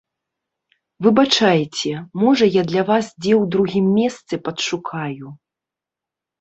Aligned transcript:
Выбачайце, 1.07 1.91
можа, 2.23 2.49
я 2.59 2.65
для 2.73 2.83
вас 2.89 3.05
дзе 3.21 3.33
ў 3.41 3.53
другім 3.55 3.85
месцы 4.01 4.33
падшукаю. 4.49 5.27